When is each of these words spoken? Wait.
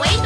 Wait. 0.00 0.23